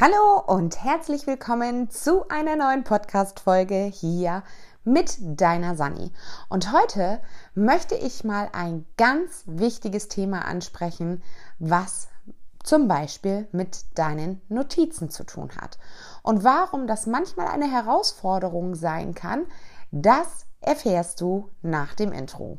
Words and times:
Hallo 0.00 0.42
und 0.48 0.82
herzlich 0.82 1.28
willkommen 1.28 1.88
zu 1.88 2.28
einer 2.28 2.56
neuen 2.56 2.82
Podcast-Folge 2.82 3.84
hier 3.84 4.42
mit 4.82 5.16
deiner 5.20 5.76
Sani. 5.76 6.10
Und 6.48 6.72
heute 6.72 7.20
möchte 7.54 7.94
ich 7.94 8.24
mal 8.24 8.48
ein 8.52 8.86
ganz 8.96 9.44
wichtiges 9.46 10.08
Thema 10.08 10.46
ansprechen, 10.46 11.22
was 11.60 12.08
zum 12.64 12.88
Beispiel 12.88 13.46
mit 13.52 13.84
deinen 13.94 14.40
Notizen 14.48 15.10
zu 15.10 15.22
tun 15.22 15.50
hat. 15.60 15.78
Und 16.24 16.42
warum 16.42 16.88
das 16.88 17.06
manchmal 17.06 17.46
eine 17.46 17.70
Herausforderung 17.70 18.74
sein 18.74 19.14
kann, 19.14 19.46
das 19.92 20.46
erfährst 20.60 21.20
du 21.20 21.52
nach 21.62 21.94
dem 21.94 22.10
Intro. 22.10 22.58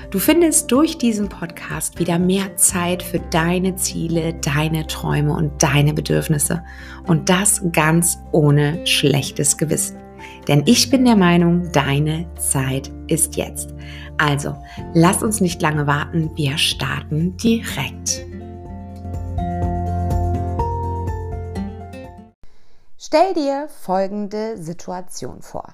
Du 0.11 0.19
findest 0.19 0.69
durch 0.73 0.97
diesen 0.97 1.29
Podcast 1.29 1.97
wieder 1.97 2.19
mehr 2.19 2.57
Zeit 2.57 3.01
für 3.01 3.19
deine 3.19 3.77
Ziele, 3.77 4.33
deine 4.33 4.85
Träume 4.85 5.33
und 5.33 5.63
deine 5.63 5.93
Bedürfnisse. 5.93 6.65
Und 7.07 7.29
das 7.29 7.61
ganz 7.71 8.19
ohne 8.33 8.85
schlechtes 8.85 9.57
Gewissen. 9.57 9.95
Denn 10.49 10.63
ich 10.65 10.89
bin 10.89 11.05
der 11.05 11.15
Meinung, 11.15 11.71
deine 11.71 12.27
Zeit 12.35 12.91
ist 13.07 13.37
jetzt. 13.37 13.73
Also, 14.17 14.53
lass 14.93 15.23
uns 15.23 15.39
nicht 15.39 15.61
lange 15.61 15.87
warten, 15.87 16.29
wir 16.35 16.57
starten 16.57 17.37
direkt. 17.37 18.25
Stell 22.97 23.33
dir 23.33 23.69
folgende 23.69 24.57
Situation 24.57 25.41
vor. 25.41 25.73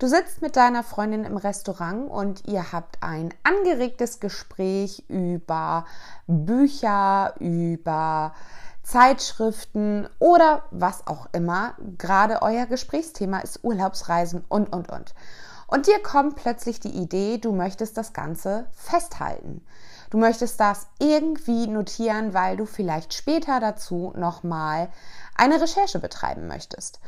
Du 0.00 0.08
sitzt 0.08 0.40
mit 0.40 0.56
deiner 0.56 0.82
Freundin 0.82 1.24
im 1.24 1.36
Restaurant 1.36 2.10
und 2.10 2.48
ihr 2.48 2.72
habt 2.72 3.02
ein 3.02 3.34
angeregtes 3.42 4.18
Gespräch 4.18 5.04
über 5.08 5.84
Bücher, 6.26 7.34
über 7.38 8.32
Zeitschriften 8.82 10.08
oder 10.18 10.64
was 10.70 11.06
auch 11.06 11.28
immer. 11.32 11.74
Gerade 11.98 12.40
euer 12.40 12.64
Gesprächsthema 12.64 13.40
ist 13.40 13.62
Urlaubsreisen 13.62 14.42
und, 14.48 14.72
und, 14.72 14.88
und. 14.88 15.14
Und 15.66 15.86
dir 15.86 16.02
kommt 16.02 16.36
plötzlich 16.36 16.80
die 16.80 16.96
Idee, 16.96 17.36
du 17.36 17.52
möchtest 17.52 17.98
das 17.98 18.14
Ganze 18.14 18.68
festhalten. 18.72 19.62
Du 20.08 20.16
möchtest 20.16 20.60
das 20.60 20.86
irgendwie 20.98 21.66
notieren, 21.66 22.32
weil 22.32 22.56
du 22.56 22.64
vielleicht 22.64 23.12
später 23.12 23.60
dazu 23.60 24.14
nochmal 24.16 24.88
eine 25.36 25.60
Recherche 25.60 25.98
betreiben 25.98 26.46
möchtest. 26.46 27.00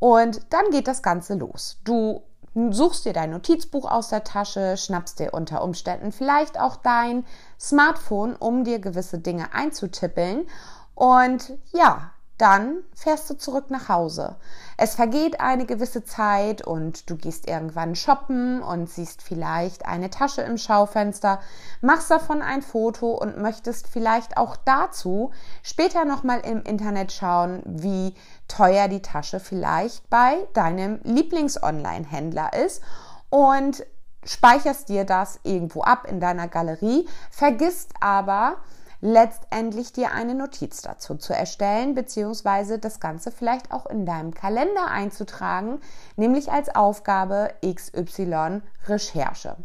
Und 0.00 0.52
dann 0.52 0.70
geht 0.72 0.88
das 0.88 1.02
Ganze 1.02 1.34
los. 1.34 1.78
Du 1.84 2.24
suchst 2.54 3.04
dir 3.04 3.12
dein 3.12 3.30
Notizbuch 3.30 3.90
aus 3.90 4.08
der 4.08 4.24
Tasche, 4.24 4.76
schnappst 4.76 5.18
dir 5.18 5.34
unter 5.34 5.62
Umständen 5.62 6.12
vielleicht 6.12 6.58
auch 6.58 6.76
dein 6.76 7.24
Smartphone, 7.58 8.34
um 8.36 8.64
dir 8.64 8.78
gewisse 8.78 9.18
Dinge 9.18 9.52
einzutippeln. 9.52 10.46
Und 10.94 11.52
ja, 11.72 12.10
dann 12.40 12.78
fährst 12.94 13.28
du 13.28 13.36
zurück 13.36 13.66
nach 13.68 13.90
Hause. 13.90 14.36
Es 14.78 14.94
vergeht 14.94 15.40
eine 15.40 15.66
gewisse 15.66 16.04
Zeit 16.04 16.66
und 16.66 17.10
du 17.10 17.16
gehst 17.16 17.46
irgendwann 17.46 17.94
shoppen 17.94 18.62
und 18.62 18.88
siehst 18.88 19.20
vielleicht 19.22 19.84
eine 19.84 20.08
Tasche 20.08 20.40
im 20.40 20.56
Schaufenster, 20.56 21.40
machst 21.82 22.10
davon 22.10 22.40
ein 22.40 22.62
Foto 22.62 23.10
und 23.10 23.36
möchtest 23.36 23.88
vielleicht 23.88 24.38
auch 24.38 24.56
dazu 24.56 25.32
später 25.62 26.06
nochmal 26.06 26.40
im 26.40 26.62
Internet 26.62 27.12
schauen, 27.12 27.62
wie 27.66 28.14
teuer 28.48 28.88
die 28.88 29.02
Tasche 29.02 29.38
vielleicht 29.38 30.08
bei 30.08 30.48
deinem 30.54 31.00
Lieblings-Online-Händler 31.02 32.54
ist 32.64 32.82
und 33.28 33.84
speicherst 34.24 34.88
dir 34.88 35.04
das 35.04 35.40
irgendwo 35.42 35.82
ab 35.82 36.06
in 36.08 36.20
deiner 36.20 36.48
Galerie, 36.48 37.06
vergisst 37.30 37.92
aber, 38.00 38.56
letztendlich 39.00 39.92
dir 39.92 40.12
eine 40.12 40.34
Notiz 40.34 40.82
dazu 40.82 41.16
zu 41.16 41.34
erstellen, 41.34 41.94
beziehungsweise 41.94 42.78
das 42.78 43.00
Ganze 43.00 43.30
vielleicht 43.30 43.72
auch 43.72 43.86
in 43.86 44.06
deinem 44.06 44.34
Kalender 44.34 44.88
einzutragen, 44.88 45.80
nämlich 46.16 46.52
als 46.52 46.74
Aufgabe 46.74 47.54
XY 47.64 48.62
Recherche. 48.86 49.56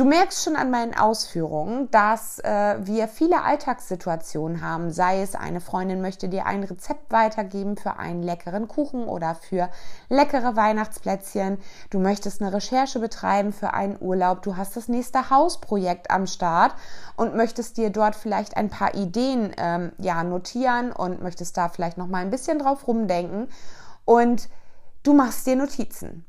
Du 0.00 0.06
merkst 0.06 0.42
schon 0.42 0.56
an 0.56 0.70
meinen 0.70 0.96
Ausführungen, 0.96 1.90
dass 1.90 2.38
äh, 2.38 2.76
wir 2.78 3.06
viele 3.06 3.42
Alltagssituationen 3.42 4.62
haben, 4.62 4.90
sei 4.90 5.20
es 5.20 5.34
eine 5.34 5.60
Freundin 5.60 6.00
möchte 6.00 6.30
dir 6.30 6.46
ein 6.46 6.64
Rezept 6.64 7.12
weitergeben 7.12 7.76
für 7.76 7.98
einen 7.98 8.22
leckeren 8.22 8.66
Kuchen 8.66 9.04
oder 9.04 9.34
für 9.34 9.68
leckere 10.08 10.56
Weihnachtsplätzchen, 10.56 11.58
du 11.90 11.98
möchtest 11.98 12.40
eine 12.40 12.50
Recherche 12.50 12.98
betreiben 12.98 13.52
für 13.52 13.74
einen 13.74 13.98
Urlaub, 14.00 14.40
du 14.40 14.56
hast 14.56 14.74
das 14.74 14.88
nächste 14.88 15.28
Hausprojekt 15.28 16.10
am 16.10 16.26
Start 16.26 16.74
und 17.16 17.36
möchtest 17.36 17.76
dir 17.76 17.90
dort 17.90 18.16
vielleicht 18.16 18.56
ein 18.56 18.70
paar 18.70 18.94
Ideen 18.94 19.52
ähm, 19.58 19.92
ja 19.98 20.24
notieren 20.24 20.92
und 20.92 21.22
möchtest 21.22 21.58
da 21.58 21.68
vielleicht 21.68 21.98
noch 21.98 22.06
mal 22.06 22.22
ein 22.22 22.30
bisschen 22.30 22.58
drauf 22.58 22.88
rumdenken. 22.88 23.48
Und 24.06 24.48
du 25.02 25.12
machst 25.12 25.46
dir 25.46 25.56
Notizen. 25.56 26.24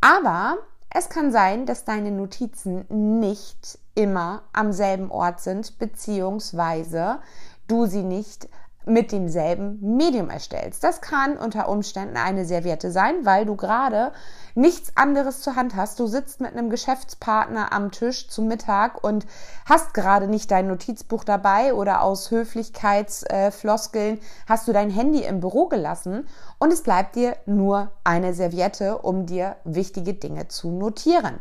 Aber 0.00 0.56
es 0.96 1.08
kann 1.08 1.32
sein, 1.32 1.66
dass 1.66 1.84
deine 1.84 2.12
Notizen 2.12 2.86
nicht 3.18 3.78
immer 3.96 4.42
am 4.52 4.72
selben 4.72 5.10
Ort 5.10 5.40
sind, 5.40 5.78
beziehungsweise 5.78 7.18
du 7.66 7.86
sie 7.86 8.04
nicht 8.04 8.48
mit 8.86 9.10
demselben 9.10 9.96
Medium 9.96 10.30
erstellst. 10.30 10.84
Das 10.84 11.00
kann 11.00 11.36
unter 11.36 11.68
Umständen 11.68 12.16
eine 12.16 12.44
Serviette 12.44 12.92
sein, 12.92 13.24
weil 13.24 13.44
du 13.44 13.56
gerade 13.56 14.12
nichts 14.54 14.96
anderes 14.96 15.40
zur 15.40 15.56
Hand 15.56 15.74
hast. 15.76 15.98
Du 16.00 16.06
sitzt 16.06 16.40
mit 16.40 16.52
einem 16.52 16.70
Geschäftspartner 16.70 17.72
am 17.72 17.90
Tisch 17.90 18.28
zum 18.28 18.46
Mittag 18.46 19.02
und 19.02 19.26
hast 19.66 19.94
gerade 19.94 20.28
nicht 20.28 20.50
dein 20.50 20.68
Notizbuch 20.68 21.24
dabei 21.24 21.74
oder 21.74 22.02
aus 22.02 22.30
Höflichkeitsfloskeln 22.30 24.20
hast 24.46 24.68
du 24.68 24.72
dein 24.72 24.90
Handy 24.90 25.22
im 25.24 25.40
Büro 25.40 25.66
gelassen 25.66 26.26
und 26.58 26.72
es 26.72 26.82
bleibt 26.82 27.16
dir 27.16 27.36
nur 27.46 27.90
eine 28.04 28.34
Serviette, 28.34 28.98
um 28.98 29.26
dir 29.26 29.56
wichtige 29.64 30.14
Dinge 30.14 30.48
zu 30.48 30.70
notieren. 30.70 31.40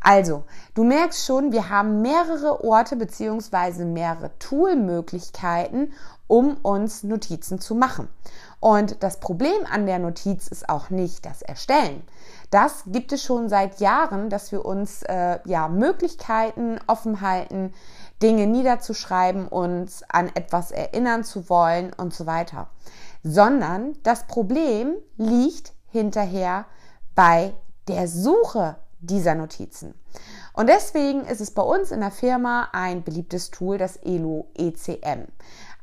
Also, 0.00 0.44
du 0.74 0.84
merkst 0.84 1.26
schon, 1.26 1.50
wir 1.50 1.68
haben 1.68 2.00
mehrere 2.00 2.62
Orte 2.62 2.94
beziehungsweise 2.94 3.84
mehrere 3.84 4.30
Toolmöglichkeiten, 4.38 5.92
um 6.28 6.56
uns 6.62 7.02
Notizen 7.02 7.60
zu 7.60 7.74
machen. 7.74 8.08
Und 8.60 9.02
das 9.02 9.20
Problem 9.20 9.66
an 9.70 9.86
der 9.86 9.98
Notiz 9.98 10.48
ist 10.48 10.68
auch 10.68 10.90
nicht 10.90 11.26
das 11.26 11.42
Erstellen. 11.42 12.02
Das 12.50 12.84
gibt 12.86 13.12
es 13.12 13.22
schon 13.22 13.48
seit 13.48 13.80
Jahren, 13.80 14.30
dass 14.30 14.50
wir 14.52 14.64
uns 14.64 15.02
äh, 15.02 15.38
ja 15.44 15.68
Möglichkeiten 15.68 16.78
offen 16.86 17.20
halten, 17.20 17.74
Dinge 18.22 18.46
niederzuschreiben, 18.46 19.48
uns 19.48 20.02
an 20.08 20.30
etwas 20.34 20.70
erinnern 20.70 21.22
zu 21.24 21.50
wollen 21.50 21.92
und 21.92 22.14
so 22.14 22.26
weiter. 22.26 22.68
Sondern 23.22 23.96
das 24.02 24.26
Problem 24.26 24.94
liegt 25.16 25.74
hinterher 25.90 26.64
bei 27.14 27.52
der 27.88 28.08
Suche 28.08 28.76
dieser 29.00 29.34
Notizen. 29.34 29.94
Und 30.52 30.68
deswegen 30.68 31.24
ist 31.26 31.40
es 31.40 31.50
bei 31.50 31.62
uns 31.62 31.90
in 31.90 32.00
der 32.00 32.10
Firma 32.10 32.68
ein 32.72 33.02
beliebtes 33.02 33.50
Tool, 33.50 33.76
das 33.76 33.96
ELO 33.96 34.46
ECM. 34.54 35.26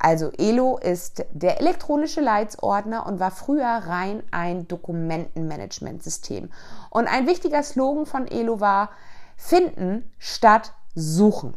Also 0.03 0.31
ELO 0.37 0.77
ist 0.77 1.23
der 1.31 1.61
elektronische 1.61 2.19
Leitsordner 2.19 3.05
und 3.05 3.21
war 3.21 3.31
früher 3.31 3.65
rein 3.65 4.21
ein 4.31 4.67
Dokumentenmanagementsystem. 4.67 6.51
Und 6.89 7.07
ein 7.07 7.25
wichtiger 7.25 7.63
Slogan 7.63 8.05
von 8.05 8.27
ELO 8.27 8.59
war 8.59 8.89
finden 9.37 10.11
statt 10.19 10.73
suchen. 10.93 11.53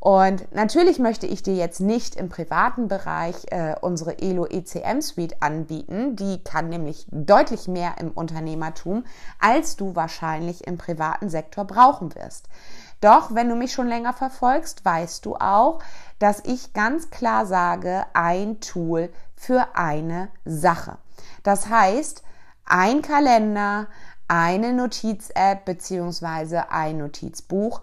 Und 0.00 0.52
natürlich 0.52 0.98
möchte 0.98 1.26
ich 1.26 1.42
dir 1.42 1.54
jetzt 1.54 1.80
nicht 1.80 2.16
im 2.16 2.28
privaten 2.28 2.88
Bereich 2.88 3.34
äh, 3.50 3.74
unsere 3.80 4.18
Elo 4.20 4.46
ECM 4.46 5.00
Suite 5.00 5.42
anbieten. 5.42 6.16
Die 6.16 6.42
kann 6.44 6.68
nämlich 6.68 7.06
deutlich 7.10 7.66
mehr 7.66 7.94
im 7.98 8.10
Unternehmertum, 8.10 9.04
als 9.40 9.76
du 9.76 9.96
wahrscheinlich 9.96 10.66
im 10.66 10.76
privaten 10.76 11.28
Sektor 11.28 11.64
brauchen 11.64 12.14
wirst. 12.14 12.48
Doch 13.00 13.34
wenn 13.34 13.48
du 13.48 13.56
mich 13.56 13.72
schon 13.72 13.88
länger 13.88 14.12
verfolgst, 14.12 14.84
weißt 14.84 15.24
du 15.26 15.36
auch, 15.36 15.80
dass 16.18 16.40
ich 16.44 16.72
ganz 16.72 17.10
klar 17.10 17.46
sage, 17.46 18.04
ein 18.14 18.60
Tool 18.60 19.10
für 19.34 19.68
eine 19.74 20.28
Sache. 20.44 20.98
Das 21.42 21.68
heißt, 21.68 22.22
ein 22.64 23.02
Kalender, 23.02 23.86
eine 24.28 24.72
Notiz-App 24.72 25.64
beziehungsweise 25.64 26.70
ein 26.70 26.98
Notizbuch 26.98 27.82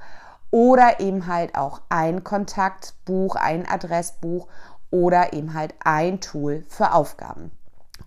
oder 0.51 0.99
eben 0.99 1.27
halt 1.27 1.55
auch 1.55 1.81
ein 1.89 2.23
Kontaktbuch, 2.23 3.35
ein 3.35 3.67
Adressbuch 3.67 4.47
oder 4.91 5.33
eben 5.33 5.53
halt 5.53 5.73
ein 5.83 6.19
Tool 6.19 6.63
für 6.67 6.93
Aufgaben. 6.93 7.51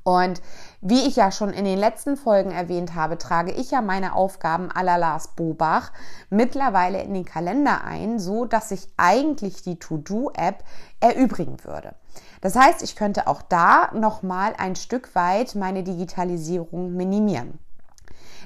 Und 0.07 0.41
Wie 0.89 1.05
ich 1.09 1.17
ja 1.17 1.33
schon 1.33 1.51
in 1.51 1.65
den 1.65 1.81
letzten 1.81 2.17
Folgen 2.17 2.53
erwähnt 2.53 2.95
habe, 2.95 3.19
trage 3.19 3.51
ich 3.51 3.73
ja 3.73 3.81
meine 3.81 4.15
Aufgaben 4.15 4.71
à 4.71 4.85
la 4.85 4.95
Lars 4.95 5.35
Bobach 5.35 5.91
mittlerweile 6.31 7.03
in 7.03 7.13
den 7.13 7.25
Kalender 7.25 7.83
ein, 7.83 8.21
so 8.21 8.45
dass 8.45 8.71
ich 8.71 8.87
eigentlich 8.97 9.63
die 9.63 9.81
To-Do-App 9.81 10.63
erübrigen 11.01 11.57
würde. 11.65 11.97
Das 12.41 12.55
heißt, 12.55 12.85
ich 12.85 12.95
könnte 12.95 13.27
auch 13.27 13.43
da 13.43 13.91
nochmal 13.95 14.55
ein 14.59 14.77
Stück 14.77 15.13
weit 15.17 15.57
meine 15.57 15.83
Digitalisierung 15.83 16.93
minimieren. 16.93 17.59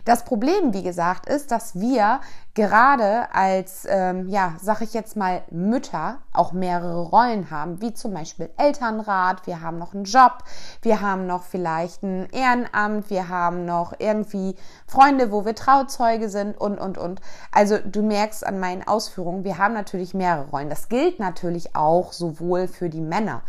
Das 0.05 0.25
Problem, 0.25 0.73
wie 0.73 0.82
gesagt, 0.82 1.26
ist, 1.29 1.50
dass 1.50 1.79
wir 1.79 2.20
gerade 2.55 3.32
als, 3.32 3.87
ähm, 3.88 4.29
ja, 4.29 4.55
sag 4.61 4.81
ich 4.81 4.93
jetzt 4.93 5.17
mal, 5.17 5.43
Mütter 5.50 6.19
auch 6.32 6.52
mehrere 6.52 7.02
Rollen 7.02 7.50
haben, 7.50 7.81
wie 7.81 7.94
zum 7.94 8.12
Beispiel 8.12 8.50
Elternrat, 8.56 9.47
wir 9.47 9.61
haben 9.61 9.79
noch 9.79 9.94
einen 9.94 10.05
Job, 10.05 10.38
wir 10.82 11.00
haben 11.00 11.26
noch 11.26 11.44
vielleicht 11.44 12.02
ein 12.02 12.29
Ehrenamt, 12.32 13.08
wir 13.08 13.29
haben 13.29 13.64
noch 13.64 13.94
irgendwie 13.99 14.56
Freunde, 14.87 15.31
wo 15.31 15.44
wir 15.44 15.55
Trauzeuge 15.55 16.29
sind 16.29 16.61
und, 16.61 16.79
und, 16.79 16.99
und. 16.99 17.20
Also 17.53 17.79
du 17.79 18.03
merkst 18.03 18.44
an 18.44 18.58
meinen 18.58 18.87
Ausführungen, 18.87 19.44
wir 19.44 19.58
haben 19.58 19.75
natürlich 19.75 20.14
mehrere 20.14 20.49
Rollen. 20.50 20.70
Das 20.70 20.88
gilt 20.88 21.20
natürlich 21.20 21.76
auch 21.76 22.12
sowohl 22.12 22.69
für 22.69 22.88
die 22.88 23.00
Männer. 23.00 23.43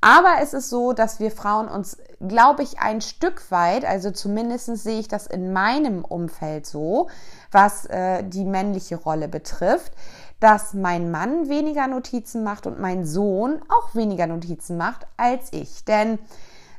Aber 0.00 0.36
es 0.40 0.54
ist 0.54 0.70
so, 0.70 0.92
dass 0.92 1.20
wir 1.20 1.30
Frauen 1.30 1.68
uns, 1.68 1.98
glaube 2.20 2.62
ich, 2.62 2.78
ein 2.78 3.00
Stück 3.00 3.50
weit, 3.50 3.84
also 3.84 4.10
zumindest 4.10 4.66
sehe 4.76 5.00
ich 5.00 5.08
das 5.08 5.26
in 5.26 5.52
meinem 5.52 6.04
Umfeld 6.04 6.66
so, 6.66 7.08
was 7.50 7.84
äh, 7.86 8.24
die 8.24 8.44
männliche 8.44 8.96
Rolle 8.96 9.28
betrifft, 9.28 9.92
dass 10.38 10.72
mein 10.72 11.10
Mann 11.10 11.50
weniger 11.50 11.86
Notizen 11.86 12.42
macht 12.42 12.66
und 12.66 12.80
mein 12.80 13.04
Sohn 13.04 13.60
auch 13.68 13.94
weniger 13.94 14.26
Notizen 14.26 14.78
macht 14.78 15.06
als 15.18 15.52
ich. 15.52 15.84
Denn 15.84 16.18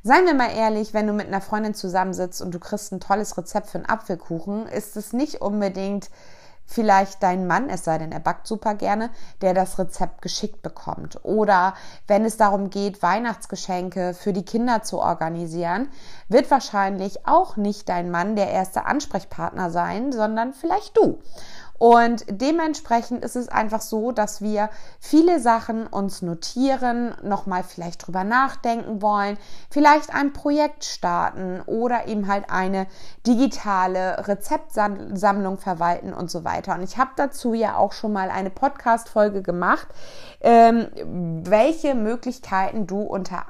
Seien 0.04 0.26
wir 0.26 0.34
mal 0.34 0.52
ehrlich, 0.52 0.96
wenn 0.96 1.06
du 1.06 1.14
mit 1.14 1.28
einer 1.28 1.42
Freundin 1.42 1.76
zusammensitzt 1.76 2.42
und 2.42 2.56
du 2.56 2.60
kriegst 2.60 2.92
ein 2.92 3.00
tolles 3.00 3.38
Rezept 3.38 3.70
für 3.70 3.78
einen 3.78 3.86
Apfelkuchen, 3.86 4.66
ist 4.66 4.98
es 4.98 5.14
nicht 5.14 5.42
unbedingt 5.42 6.10
vielleicht 6.72 7.22
dein 7.22 7.48
Mann, 7.48 7.70
es 7.70 7.84
sei 7.84 7.98
denn, 7.98 8.12
er 8.12 8.20
backt 8.20 8.48
super 8.48 8.76
gerne, 8.76 9.10
der 9.42 9.54
das 9.54 9.78
Rezept 9.78 10.22
geschickt 10.22 10.62
bekommt. 10.62 11.20
Oder 11.24 11.74
wenn 12.08 12.26
es 12.26 12.38
darum 12.38 12.70
geht, 12.70 13.04
Weihnachtsgeschenke 13.04 14.14
für 14.14 14.34
die 14.34 14.46
Kinder 14.46 14.82
zu 14.82 15.00
organisieren, 15.00 15.90
wird 16.30 16.50
wahrscheinlich 16.50 17.28
auch 17.28 17.58
nicht 17.58 17.90
dein 17.90 18.10
Mann 18.10 18.36
der 18.36 18.50
erste 18.50 18.86
Ansprechpartner 18.86 19.70
sein, 19.70 20.12
sondern 20.12 20.54
vielleicht 20.54 20.98
du. 20.98 21.20
Und 21.82 22.26
dementsprechend 22.30 23.26
ist 23.26 23.36
es 23.36 23.50
einfach 23.50 23.82
so, 23.82 24.12
dass 24.12 24.40
wir 24.40 24.70
viele 25.00 25.40
Sachen 25.40 25.88
uns 25.88 26.22
notieren, 26.22 27.16
nochmal 27.24 27.64
vielleicht 27.64 28.06
drüber 28.06 28.24
nachdenken 28.24 29.02
wollen, 29.02 29.36
vielleicht 29.72 30.14
ein 30.14 30.32
Projekt 30.32 30.86
starten 30.86 31.60
oder 31.66 32.08
eben 32.08 32.28
halt 32.28 32.52
eine 32.52 32.86
digitale 33.26 34.28
Rezeptsammlung 34.28 35.58
verwalten 35.58 36.14
und 36.14 36.30
so 36.30 36.44
weiter. 36.44 36.76
Und 36.76 36.84
ich 36.84 37.00
habe 37.00 37.14
dazu 37.16 37.56
ja 37.56 37.78
auch 37.78 37.94
schon 37.94 38.14
mal 38.14 38.30
eine 38.30 38.52
Podcast-Folge 38.52 39.42
gemacht, 39.42 39.88
ähm, 40.42 40.88
welche 41.44 41.96
Möglichkeiten 41.96 42.86
du 42.86 43.02
unter 43.02 43.48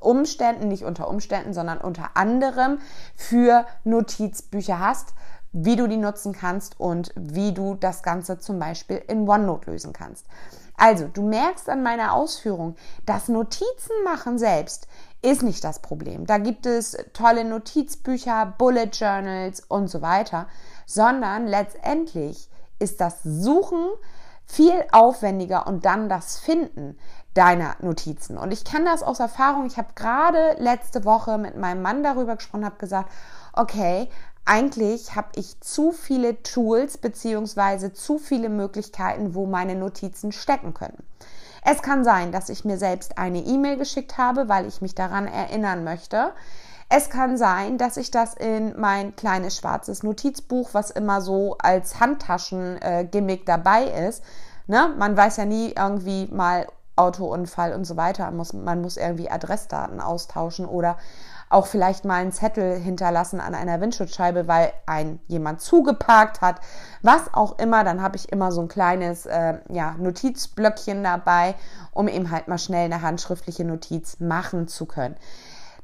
Umständen, 0.00 0.68
nicht 0.68 0.84
unter 0.84 1.08
Umständen, 1.08 1.52
sondern 1.52 1.76
unter 1.76 2.12
anderem 2.14 2.78
für 3.16 3.66
Notizbücher 3.84 4.78
hast 4.78 5.12
wie 5.58 5.76
du 5.76 5.86
die 5.86 5.96
nutzen 5.96 6.32
kannst 6.32 6.78
und 6.78 7.12
wie 7.16 7.52
du 7.52 7.76
das 7.76 8.02
Ganze 8.02 8.38
zum 8.38 8.58
Beispiel 8.58 9.02
in 9.08 9.26
OneNote 9.26 9.70
lösen 9.70 9.94
kannst. 9.94 10.26
Also, 10.76 11.08
du 11.08 11.22
merkst 11.22 11.70
an 11.70 11.82
meiner 11.82 12.12
Ausführung, 12.12 12.76
das 13.06 13.28
Notizen 13.28 14.04
machen 14.04 14.38
selbst 14.38 14.86
ist 15.22 15.42
nicht 15.42 15.64
das 15.64 15.80
Problem. 15.80 16.26
Da 16.26 16.36
gibt 16.36 16.66
es 16.66 16.96
tolle 17.14 17.44
Notizbücher, 17.44 18.54
Bullet 18.58 18.90
Journals 18.92 19.60
und 19.60 19.88
so 19.88 20.02
weiter, 20.02 20.46
sondern 20.84 21.46
letztendlich 21.46 22.50
ist 22.78 23.00
das 23.00 23.22
Suchen 23.24 23.86
viel 24.44 24.84
aufwendiger 24.92 25.66
und 25.66 25.86
dann 25.86 26.10
das 26.10 26.38
Finden 26.38 26.98
deiner 27.32 27.76
Notizen. 27.80 28.36
Und 28.36 28.52
ich 28.52 28.64
kann 28.64 28.84
das 28.84 29.02
aus 29.02 29.18
Erfahrung. 29.18 29.66
Ich 29.66 29.78
habe 29.78 29.88
gerade 29.94 30.56
letzte 30.58 31.04
Woche 31.06 31.38
mit 31.38 31.56
meinem 31.56 31.80
Mann 31.80 32.02
darüber 32.02 32.36
gesprochen, 32.36 32.64
habe 32.64 32.76
gesagt, 32.76 33.10
okay, 33.54 34.08
eigentlich 34.46 35.14
habe 35.16 35.28
ich 35.34 35.60
zu 35.60 35.92
viele 35.92 36.42
Tools 36.42 36.98
beziehungsweise 36.98 37.92
zu 37.92 38.18
viele 38.18 38.48
Möglichkeiten, 38.48 39.34
wo 39.34 39.46
meine 39.46 39.74
Notizen 39.74 40.32
stecken 40.32 40.72
können. 40.72 41.02
Es 41.64 41.82
kann 41.82 42.04
sein, 42.04 42.30
dass 42.30 42.48
ich 42.48 42.64
mir 42.64 42.78
selbst 42.78 43.18
eine 43.18 43.40
E-Mail 43.40 43.76
geschickt 43.76 44.18
habe, 44.18 44.48
weil 44.48 44.66
ich 44.66 44.80
mich 44.80 44.94
daran 44.94 45.26
erinnern 45.26 45.82
möchte. 45.82 46.32
Es 46.88 47.10
kann 47.10 47.36
sein, 47.36 47.78
dass 47.78 47.96
ich 47.96 48.12
das 48.12 48.34
in 48.34 48.78
mein 48.78 49.16
kleines 49.16 49.56
schwarzes 49.56 50.04
Notizbuch, 50.04 50.70
was 50.72 50.92
immer 50.92 51.20
so 51.20 51.56
als 51.58 51.98
Handtaschen-Gimmick 51.98 53.40
äh, 53.40 53.44
dabei 53.44 53.84
ist, 53.84 54.22
ne? 54.68 54.94
man 54.96 55.16
weiß 55.16 55.38
ja 55.38 55.44
nie 55.44 55.74
irgendwie 55.76 56.28
mal 56.30 56.68
Autounfall 56.94 57.72
und 57.74 57.84
so 57.84 57.96
weiter, 57.96 58.26
man 58.26 58.36
muss, 58.36 58.52
man 58.52 58.80
muss 58.80 58.96
irgendwie 58.96 59.28
Adressdaten 59.28 60.00
austauschen 60.00 60.66
oder 60.66 60.96
auch 61.48 61.66
vielleicht 61.66 62.04
mal 62.04 62.16
einen 62.16 62.32
Zettel 62.32 62.76
hinterlassen 62.78 63.40
an 63.40 63.54
einer 63.54 63.80
Windschutzscheibe, 63.80 64.48
weil 64.48 64.72
ein 64.86 65.20
jemand 65.28 65.60
zugeparkt 65.60 66.40
hat, 66.40 66.60
was 67.02 67.32
auch 67.32 67.58
immer, 67.58 67.84
dann 67.84 68.02
habe 68.02 68.16
ich 68.16 68.32
immer 68.32 68.50
so 68.50 68.60
ein 68.60 68.68
kleines 68.68 69.26
äh, 69.26 69.58
ja, 69.68 69.94
Notizblöckchen 69.98 71.04
dabei, 71.04 71.54
um 71.92 72.08
eben 72.08 72.30
halt 72.30 72.48
mal 72.48 72.58
schnell 72.58 72.86
eine 72.86 73.02
handschriftliche 73.02 73.64
Notiz 73.64 74.18
machen 74.18 74.66
zu 74.66 74.86
können. 74.86 75.16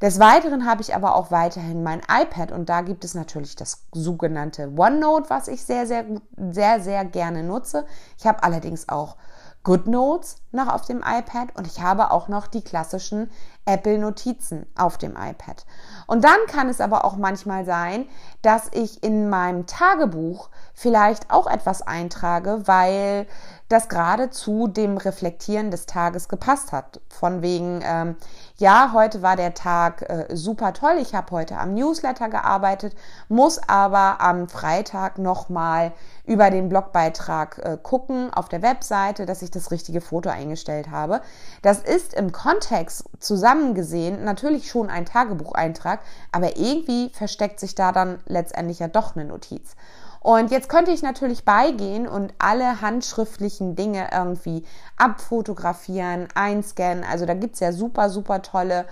Des 0.02 0.18
Weiteren 0.18 0.66
habe 0.66 0.82
ich 0.82 0.96
aber 0.96 1.14
auch 1.14 1.30
weiterhin 1.30 1.84
mein 1.84 2.00
iPad 2.00 2.50
und 2.50 2.68
da 2.68 2.80
gibt 2.80 3.04
es 3.04 3.14
natürlich 3.14 3.54
das 3.54 3.84
sogenannte 3.92 4.72
OneNote, 4.76 5.30
was 5.30 5.46
ich 5.46 5.62
sehr, 5.62 5.86
sehr, 5.86 6.04
sehr, 6.36 6.80
sehr 6.80 7.04
gerne 7.04 7.44
nutze. 7.44 7.86
Ich 8.18 8.26
habe 8.26 8.42
allerdings 8.42 8.88
auch 8.88 9.16
GoodNotes 9.64 10.36
noch 10.50 10.68
auf 10.68 10.84
dem 10.84 10.98
iPad 10.98 11.56
und 11.56 11.66
ich 11.66 11.80
habe 11.80 12.10
auch 12.10 12.28
noch 12.28 12.46
die 12.46 12.62
klassischen 12.62 13.30
Apple 13.64 13.98
Notizen 13.98 14.66
auf 14.76 14.98
dem 14.98 15.12
iPad. 15.12 15.64
Und 16.08 16.24
dann 16.24 16.38
kann 16.48 16.68
es 16.68 16.80
aber 16.80 17.04
auch 17.04 17.16
manchmal 17.16 17.64
sein, 17.64 18.08
dass 18.42 18.68
ich 18.72 19.04
in 19.04 19.28
meinem 19.28 19.66
Tagebuch 19.66 20.50
vielleicht 20.74 21.30
auch 21.30 21.46
etwas 21.46 21.82
eintrage, 21.82 22.62
weil 22.66 23.26
das 23.72 23.88
gerade 23.88 24.28
zu 24.28 24.68
dem 24.68 24.98
Reflektieren 24.98 25.70
des 25.70 25.86
Tages 25.86 26.28
gepasst 26.28 26.72
hat. 26.72 27.00
Von 27.08 27.40
wegen, 27.40 27.80
ähm, 27.82 28.16
ja, 28.58 28.90
heute 28.92 29.22
war 29.22 29.34
der 29.34 29.54
Tag 29.54 30.02
äh, 30.02 30.36
super 30.36 30.74
toll, 30.74 30.96
ich 31.00 31.14
habe 31.14 31.30
heute 31.30 31.56
am 31.56 31.72
Newsletter 31.72 32.28
gearbeitet, 32.28 32.94
muss 33.28 33.58
aber 33.66 34.20
am 34.20 34.46
Freitag 34.48 35.18
nochmal 35.18 35.92
über 36.26 36.50
den 36.50 36.68
Blogbeitrag 36.68 37.58
äh, 37.58 37.78
gucken 37.82 38.32
auf 38.34 38.50
der 38.50 38.60
Webseite, 38.60 39.24
dass 39.24 39.40
ich 39.40 39.50
das 39.50 39.70
richtige 39.70 40.02
Foto 40.02 40.28
eingestellt 40.28 40.90
habe. 40.90 41.22
Das 41.62 41.78
ist 41.78 42.12
im 42.12 42.30
Kontext 42.30 43.04
zusammengesehen 43.20 44.22
natürlich 44.22 44.68
schon 44.70 44.90
ein 44.90 45.06
Tagebucheintrag, 45.06 46.00
aber 46.30 46.58
irgendwie 46.58 47.08
versteckt 47.14 47.58
sich 47.58 47.74
da 47.74 47.90
dann 47.90 48.18
letztendlich 48.26 48.80
ja 48.80 48.88
doch 48.88 49.16
eine 49.16 49.24
Notiz. 49.24 49.76
Und 50.22 50.52
jetzt 50.52 50.68
könnte 50.68 50.92
ich 50.92 51.02
natürlich 51.02 51.44
beigehen 51.44 52.06
und 52.06 52.32
alle 52.38 52.80
handschriftlichen 52.80 53.74
Dinge 53.74 54.08
irgendwie 54.12 54.64
abfotografieren, 54.96 56.28
einscannen. 56.36 57.02
Also 57.02 57.26
da 57.26 57.34
gibt's 57.34 57.58
ja 57.58 57.72
super, 57.72 58.08
super 58.08 58.40
tolle 58.40 58.86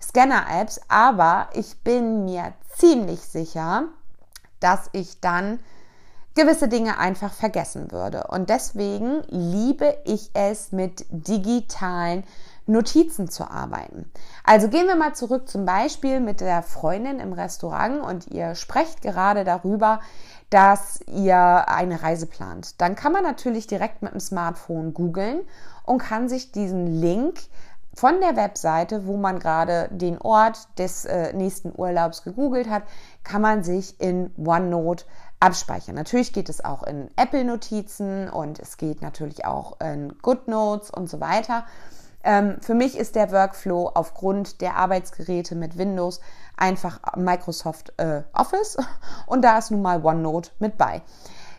Scanner-Apps, 0.00 0.82
aber 0.86 1.48
ich 1.54 1.78
bin 1.82 2.24
mir 2.24 2.52
ziemlich 2.68 3.20
sicher, 3.20 3.86
dass 4.60 4.88
ich 4.92 5.20
dann 5.20 5.58
gewisse 6.36 6.68
Dinge 6.68 6.98
einfach 6.98 7.32
vergessen 7.32 7.90
würde. 7.90 8.28
Und 8.28 8.48
deswegen 8.48 9.22
liebe 9.28 9.96
ich 10.04 10.30
es, 10.34 10.70
mit 10.70 11.04
digitalen 11.10 12.22
Notizen 12.66 13.28
zu 13.28 13.48
arbeiten. 13.48 14.10
Also 14.44 14.68
gehen 14.68 14.86
wir 14.86 14.96
mal 14.96 15.14
zurück 15.14 15.48
zum 15.48 15.64
Beispiel 15.64 16.20
mit 16.20 16.40
der 16.40 16.62
Freundin 16.62 17.20
im 17.20 17.32
Restaurant 17.32 18.02
und 18.02 18.28
ihr 18.28 18.54
sprecht 18.54 19.02
gerade 19.02 19.44
darüber, 19.44 20.00
dass 20.50 21.00
ihr 21.06 21.68
eine 21.68 22.02
Reise 22.02 22.26
plant. 22.26 22.80
Dann 22.80 22.94
kann 22.94 23.12
man 23.12 23.22
natürlich 23.22 23.66
direkt 23.66 24.02
mit 24.02 24.12
dem 24.12 24.20
Smartphone 24.20 24.94
googeln 24.94 25.40
und 25.84 25.98
kann 25.98 26.28
sich 26.28 26.52
diesen 26.52 26.86
Link 26.86 27.40
von 27.94 28.20
der 28.20 28.36
Webseite, 28.36 29.06
wo 29.06 29.16
man 29.16 29.38
gerade 29.38 29.88
den 29.90 30.18
Ort 30.18 30.68
des 30.78 31.06
äh, 31.06 31.32
nächsten 31.32 31.72
Urlaubs 31.74 32.22
gegoogelt 32.22 32.68
hat, 32.68 32.82
kann 33.24 33.40
man 33.40 33.64
sich 33.64 33.98
in 34.00 34.30
OneNote 34.36 35.06
abspeichern. 35.40 35.94
Natürlich 35.94 36.32
geht 36.32 36.48
es 36.48 36.64
auch 36.64 36.82
in 36.82 37.10
Apple-Notizen 37.16 38.28
und 38.28 38.58
es 38.58 38.76
geht 38.76 39.00
natürlich 39.00 39.46
auch 39.46 39.80
in 39.80 40.16
GoodNotes 40.20 40.90
und 40.90 41.08
so 41.08 41.20
weiter. 41.20 41.64
Ähm, 42.22 42.56
für 42.60 42.74
mich 42.74 42.98
ist 42.98 43.14
der 43.14 43.32
Workflow 43.32 43.92
aufgrund 43.94 44.60
der 44.60 44.76
Arbeitsgeräte 44.76 45.54
mit 45.54 45.78
Windows 45.78 46.20
einfach 46.56 47.00
Microsoft 47.16 47.92
äh, 47.98 48.22
Office 48.32 48.76
und 49.26 49.42
da 49.42 49.58
ist 49.58 49.70
nun 49.70 49.82
mal 49.82 50.04
OneNote 50.04 50.50
mit 50.58 50.76
bei. 50.76 51.02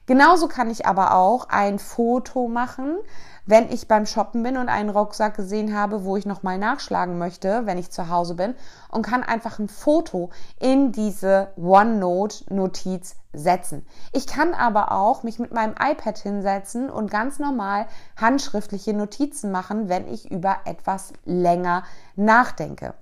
Genauso 0.08 0.48
kann 0.48 0.70
ich 0.70 0.86
aber 0.86 1.16
auch 1.16 1.50
ein 1.50 1.80
Foto 1.80 2.48
machen, 2.48 2.98
wenn 3.46 3.70
ich 3.70 3.89
beim 3.89 4.06
Shoppen 4.06 4.42
bin 4.42 4.56
und 4.56 4.70
einen 4.70 4.89
Rucksack 4.89 5.36
gesehen 5.36 5.77
habe, 5.77 6.06
wo 6.06 6.16
ich 6.16 6.25
nochmal 6.25 6.58
nachschlagen 6.58 7.18
möchte, 7.18 7.66
wenn 7.66 7.77
ich 7.77 7.92
zu 7.92 8.10
Hause 8.10 8.36
bin 8.36 8.56
und 8.89 9.01
kann 9.01 9.22
einfach 9.22 9.60
ein 9.60 9.68
Foto 9.68 10.30
in 10.62 10.94
diese 10.94 11.50
OneNote-Notiz 11.58 13.18
setzen. 13.34 13.86
Ich 14.13 14.27
kann 14.27 14.54
aber 14.54 14.94
auch 14.94 15.24
mich 15.24 15.39
mit 15.39 15.54
meinem 15.54 15.75
iPad 15.77 16.18
hinsetzen 16.18 16.89
und 16.89 17.12
ganz 17.12 17.39
normal 17.39 17.88
handschriftliche 18.16 18.94
Notizen 18.94 19.51
machen, 19.51 19.89
wenn 19.89 20.08
ich 20.08 20.32
über 20.32 20.58
etwas 20.63 21.12
länger 21.25 21.84
nachdenke. 22.16 22.94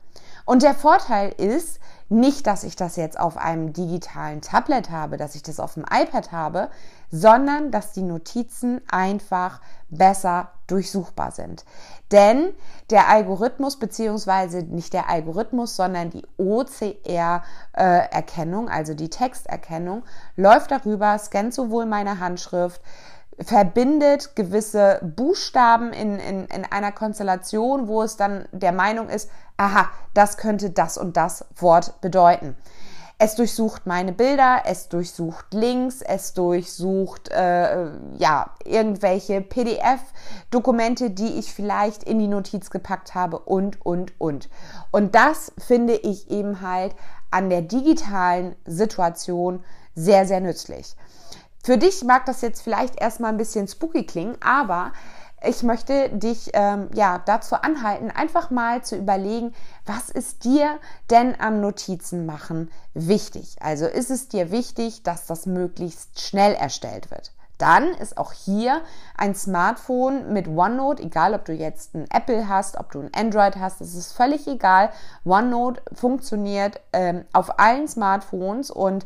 Und 0.46 0.64
der 0.64 0.76
Vorteil 0.76 1.34
ist 1.38 1.80
nicht, 2.08 2.46
dass 2.46 2.64
ich 2.64 2.76
das 2.76 2.98
jetzt 2.98 3.20
auf 3.20 3.36
einem 3.36 3.74
digitalen 3.74 4.42
Tablet 4.42 4.92
habe, 4.92 5.18
dass 5.18 5.34
ich 5.34 5.42
das 5.42 5.60
auf 5.60 5.74
dem 5.74 5.86
iPad 5.92 6.32
habe, 6.32 6.70
sondern 7.10 7.72
dass 7.72 7.94
die 7.94 8.04
Notizen 8.04 8.80
einfach 8.92 9.60
besser 9.90 10.52
durchsuchbar 10.68 11.32
sind. 11.32 11.66
Denn 12.12 12.54
der 12.92 13.10
Algorithmus, 13.10 13.80
beziehungsweise 13.80 14.62
nicht 14.62 14.94
der 14.94 15.10
Algorithmus, 15.10 15.76
sondern 15.76 16.12
die 16.12 16.28
OCR-Erkennung, 16.38 18.70
also 18.70 18.94
die 18.94 19.10
Texterkennung, 19.10 20.04
läuft 20.36 20.70
darüber, 20.70 21.18
scannt 21.18 21.56
sowohl 21.56 21.88
meine 21.88 22.20
Handschrift, 22.20 22.82
verbindet 23.40 24.36
gewisse 24.36 25.00
Buchstaben 25.04 25.92
in, 25.92 26.20
in, 26.20 26.46
in 26.46 26.66
einer 26.66 26.92
Konstellation, 26.92 27.88
wo 27.88 28.02
es 28.02 28.16
dann 28.16 28.48
der 28.52 28.72
Meinung 28.72 29.10
ist, 29.10 29.30
aha, 29.58 29.90
das 30.14 30.38
könnte 30.38 30.70
das 30.70 30.98
und 30.98 31.18
das 31.18 31.46
Wort 31.58 32.02
bedeuten. 32.02 32.56
Es 33.18 33.36
durchsucht 33.36 33.86
meine 33.86 34.12
Bilder, 34.12 34.64
es 34.66 34.90
durchsucht 34.90 35.54
Links, 35.54 36.02
es 36.02 36.34
durchsucht 36.34 37.30
äh, 37.30 37.90
ja 38.18 38.52
irgendwelche 38.66 39.40
PDF-Dokumente, 39.40 41.12
die 41.12 41.40
ich 41.40 41.54
vielleicht 41.54 42.04
in 42.04 42.20
die 42.20 42.28
Notiz 42.28 42.70
gepackt 42.70 43.16
habe 43.16 43.40
und 43.40 43.86
und 43.86 44.20
und. 44.20 44.50
Und 44.92 45.16
das 45.16 45.54
finde 45.58 45.94
ich 45.94 46.30
eben 46.30 46.60
halt 46.60 46.94
an 47.32 47.50
der 47.50 47.62
digitalen 47.62 48.58
Situation 48.66 49.64
sehr 49.96 50.26
sehr 50.28 50.42
nützlich. 50.42 50.98
Für 51.64 51.78
dich 51.78 52.04
mag 52.04 52.26
das 52.26 52.42
jetzt 52.42 52.62
vielleicht 52.62 53.02
erstmal 53.02 53.32
ein 53.32 53.38
bisschen 53.38 53.70
spooky 53.70 54.06
klingen, 54.06 54.38
aber 54.40 54.92
ich 55.48 55.64
möchte 55.64 56.10
dich 56.10 56.52
ähm, 56.54 56.90
ja 56.94 57.22
dazu 57.26 57.56
anhalten, 57.56 58.12
einfach 58.12 58.50
mal 58.50 58.84
zu 58.84 58.96
überlegen, 58.96 59.54
was 59.86 60.10
ist 60.10 60.44
dir 60.44 60.80
denn 61.10 61.40
am 61.40 61.62
Notizen 61.62 62.26
machen 62.26 62.72
wichtig? 62.94 63.58
Also 63.60 63.86
ist 63.86 64.12
es 64.12 64.28
dir 64.28 64.52
wichtig, 64.52 65.04
dass 65.04 65.26
das 65.26 65.46
möglichst 65.46 66.22
schnell 66.22 66.54
erstellt 66.54 67.12
wird? 67.12 67.32
Dann 67.58 67.86
ist 67.94 68.18
auch 68.18 68.34
hier 68.34 68.82
ein 69.18 69.34
Smartphone 69.34 70.34
mit 70.34 70.48
OneNote, 70.48 71.04
egal 71.04 71.34
ob 71.34 71.46
du 71.46 71.54
jetzt 71.54 71.96
ein 71.96 72.06
Apple 72.12 72.50
hast, 72.50 72.78
ob 72.78 72.92
du 72.92 73.00
ein 73.00 73.12
Android 73.16 73.56
hast, 73.56 73.80
das 73.80 73.96
ist 73.96 74.12
völlig 74.12 74.46
egal. 74.48 74.90
OneNote 75.24 75.82
funktioniert 75.94 76.82
ähm, 76.92 77.24
auf 77.32 77.60
allen 77.60 77.88
Smartphones 77.88 78.72
und 78.72 79.06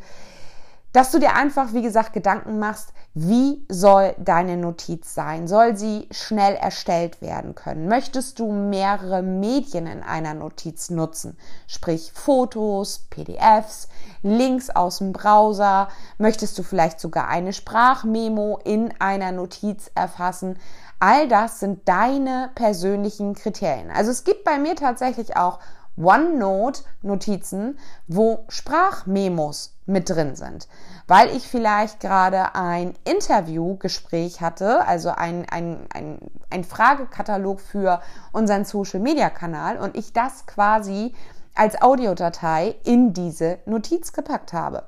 dass 0.94 1.12
du 1.12 1.20
dir 1.20 1.36
einfach, 1.36 1.74
wie 1.74 1.84
gesagt, 1.84 2.14
Gedanken 2.14 2.58
machst, 2.58 2.94
wie 3.16 3.66
soll 3.70 4.16
deine 4.20 4.56
Notiz 4.56 5.16
sein? 5.16 5.48
Soll 5.48 5.76
sie 5.76 6.08
schnell 6.12 6.54
erstellt 6.54 7.22
werden 7.22 7.56
können? 7.56 7.88
Möchtest 7.88 8.38
du 8.38 8.52
mehrere 8.52 9.24
Medien 9.24 9.88
in 9.88 10.04
einer 10.04 10.36
Notiz 10.36 10.92
nutzen? 10.92 11.36
Sprich 11.66 12.12
Fotos, 12.14 13.08
PDFs, 13.10 13.90
Links 14.22 14.70
aus 14.70 15.00
dem 15.00 15.12
Browser? 15.12 15.90
Möchtest 16.20 16.58
du 16.60 16.64
vielleicht 16.64 17.00
sogar 17.00 17.28
eine 17.28 17.52
Sprachmemo 17.52 18.60
in 18.64 18.94
einer 19.00 19.32
Notiz 19.32 19.90
erfassen? 19.96 20.60
All 21.00 21.28
das 21.28 21.60
sind 21.60 21.88
deine 21.90 22.52
persönlichen 22.54 23.34
Kriterien. 23.34 23.90
Also 23.90 24.12
es 24.12 24.24
gibt 24.24 24.44
bei 24.44 24.60
mir 24.60 24.76
tatsächlich 24.76 25.36
auch 25.36 25.60
OneNote-Notizen, 25.98 27.78
wo 28.08 28.46
Sprachmemos 28.50 29.74
mit 29.86 30.10
drin 30.10 30.36
sind, 30.36 30.68
weil 31.10 31.36
ich 31.36 31.48
vielleicht 31.48 32.00
gerade 32.02 32.54
ein 32.54 32.94
Interviewgespräch 33.04 34.42
hatte, 34.42 34.86
also 34.86 35.10
ein, 35.10 35.50
ein, 35.50 35.88
ein, 35.92 36.20
ein 36.52 36.64
Fragekatalog 36.64 37.60
für 37.62 38.00
unseren 38.32 38.64
Social-Media-Kanal 38.64 39.78
und 39.80 39.98
ich 39.98 40.14
das 40.14 40.46
quasi 40.46 41.16
als 41.56 41.82
Audiodatei 41.82 42.76
in 42.84 43.14
diese 43.14 43.58
Notiz 43.66 44.14
gepackt 44.14 44.54
habe. 44.54 44.84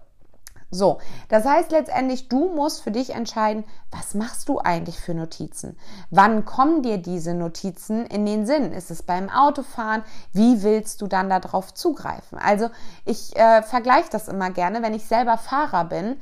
So, 0.71 0.99
das 1.27 1.43
heißt 1.45 1.71
letztendlich, 1.71 2.29
du 2.29 2.47
musst 2.47 2.81
für 2.81 2.91
dich 2.91 3.13
entscheiden, 3.13 3.65
was 3.91 4.13
machst 4.13 4.47
du 4.47 4.59
eigentlich 4.59 4.99
für 5.01 5.13
Notizen? 5.13 5.77
Wann 6.09 6.45
kommen 6.45 6.81
dir 6.81 6.97
diese 6.97 7.33
Notizen 7.33 8.05
in 8.05 8.25
den 8.25 8.45
Sinn? 8.45 8.71
Ist 8.71 8.89
es 8.89 9.03
beim 9.03 9.29
Autofahren? 9.29 10.03
Wie 10.31 10.63
willst 10.63 11.01
du 11.01 11.07
dann 11.07 11.29
darauf 11.29 11.73
zugreifen? 11.73 12.37
Also 12.37 12.69
ich 13.03 13.35
äh, 13.35 13.61
vergleiche 13.63 14.09
das 14.11 14.29
immer 14.29 14.49
gerne, 14.49 14.81
wenn 14.81 14.93
ich 14.93 15.05
selber 15.05 15.37
Fahrer 15.37 15.83
bin, 15.83 16.15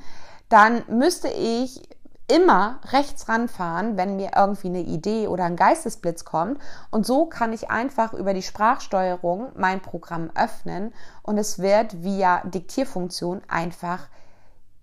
dann 0.49 0.83
müsste 0.87 1.27
ich 1.27 1.87
immer 2.27 2.79
rechts 2.91 3.27
ranfahren, 3.27 3.97
wenn 3.97 4.15
mir 4.15 4.31
irgendwie 4.35 4.67
eine 4.67 4.81
Idee 4.81 5.27
oder 5.27 5.45
ein 5.45 5.55
Geistesblitz 5.55 6.25
kommt. 6.25 6.59
Und 6.91 7.05
so 7.05 7.25
kann 7.25 7.53
ich 7.53 7.69
einfach 7.69 8.13
über 8.13 8.33
die 8.33 8.43
Sprachsteuerung 8.43 9.51
mein 9.55 9.81
Programm 9.81 10.29
öffnen 10.35 10.93
und 11.23 11.37
es 11.37 11.59
wird 11.59 12.03
via 12.03 12.41
Diktierfunktion 12.45 13.41
einfach 13.47 14.07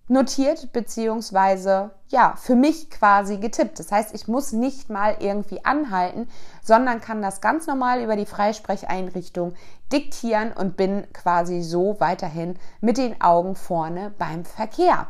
notiert 0.08 0.72
beziehungsweise 0.72 1.90
ja 2.08 2.34
für 2.36 2.54
mich 2.54 2.90
quasi 2.90 3.38
getippt. 3.38 3.78
Das 3.78 3.90
heißt, 3.90 4.14
ich 4.14 4.28
muss 4.28 4.52
nicht 4.52 4.88
mal 4.90 5.16
irgendwie 5.18 5.64
anhalten, 5.64 6.28
sondern 6.62 7.00
kann 7.00 7.22
das 7.22 7.40
ganz 7.40 7.66
normal 7.66 8.02
über 8.02 8.16
die 8.16 8.26
Freisprecheinrichtung 8.26 9.54
diktieren 9.92 10.52
und 10.52 10.76
bin 10.76 11.06
quasi 11.12 11.62
so 11.62 11.96
weiterhin 11.98 12.58
mit 12.80 12.98
den 12.98 13.20
Augen 13.20 13.54
vorne 13.56 14.14
beim 14.18 14.44
Verkehr. 14.44 15.08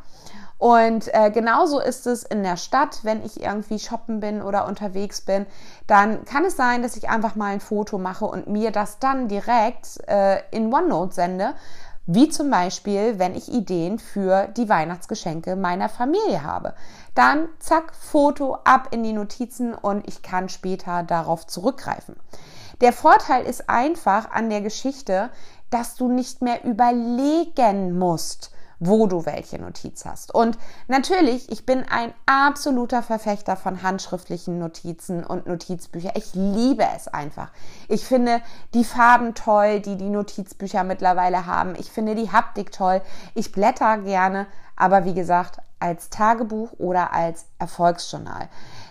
Und 0.58 1.12
äh, 1.12 1.30
genauso 1.30 1.80
ist 1.80 2.06
es 2.06 2.22
in 2.22 2.42
der 2.42 2.56
Stadt, 2.56 3.00
wenn 3.02 3.22
ich 3.22 3.42
irgendwie 3.42 3.78
shoppen 3.78 4.20
bin 4.20 4.40
oder 4.40 4.66
unterwegs 4.66 5.20
bin, 5.20 5.44
dann 5.86 6.24
kann 6.24 6.46
es 6.46 6.56
sein, 6.56 6.82
dass 6.82 6.96
ich 6.96 7.10
einfach 7.10 7.34
mal 7.36 7.52
ein 7.52 7.60
Foto 7.60 7.98
mache 7.98 8.24
und 8.24 8.48
mir 8.48 8.70
das 8.70 8.98
dann 8.98 9.28
direkt 9.28 10.00
äh, 10.08 10.40
in 10.50 10.72
OneNote 10.72 11.14
sende 11.14 11.54
wie 12.06 12.28
zum 12.28 12.50
Beispiel, 12.50 13.18
wenn 13.18 13.34
ich 13.34 13.52
Ideen 13.52 13.98
für 13.98 14.48
die 14.48 14.68
Weihnachtsgeschenke 14.68 15.56
meiner 15.56 15.88
Familie 15.88 16.42
habe. 16.42 16.74
Dann 17.14 17.48
zack, 17.58 17.92
Foto 17.94 18.58
ab 18.64 18.88
in 18.92 19.02
die 19.02 19.12
Notizen 19.12 19.74
und 19.74 20.06
ich 20.06 20.22
kann 20.22 20.48
später 20.48 21.02
darauf 21.02 21.46
zurückgreifen. 21.46 22.16
Der 22.80 22.92
Vorteil 22.92 23.44
ist 23.44 23.68
einfach 23.68 24.30
an 24.30 24.50
der 24.50 24.60
Geschichte, 24.60 25.30
dass 25.70 25.96
du 25.96 26.08
nicht 26.08 26.42
mehr 26.42 26.64
überlegen 26.64 27.98
musst, 27.98 28.52
wo 28.78 29.06
du 29.06 29.24
welche 29.24 29.58
Notiz 29.58 30.04
hast. 30.04 30.34
Und 30.34 30.58
natürlich, 30.88 31.50
ich 31.50 31.64
bin 31.64 31.84
ein 31.88 32.12
absoluter 32.26 33.02
Verfechter 33.02 33.56
von 33.56 33.82
handschriftlichen 33.82 34.58
Notizen 34.58 35.24
und 35.24 35.46
Notizbücher. 35.46 36.12
Ich 36.14 36.34
liebe 36.34 36.84
es 36.94 37.08
einfach. 37.08 37.50
Ich 37.88 38.04
finde 38.04 38.40
die 38.74 38.84
Farben 38.84 39.34
toll, 39.34 39.80
die 39.80 39.96
die 39.96 40.10
Notizbücher 40.10 40.84
mittlerweile 40.84 41.46
haben. 41.46 41.74
Ich 41.78 41.90
finde 41.90 42.14
die 42.14 42.30
Haptik 42.30 42.72
toll. 42.72 43.00
Ich 43.34 43.52
blätter 43.52 43.98
gerne, 43.98 44.46
aber 44.76 45.04
wie 45.04 45.14
gesagt, 45.14 45.58
als 45.78 46.10
Tagebuch 46.10 46.72
oder 46.78 47.12
als 47.12 47.46
Erfolgsjournal. 47.58 48.48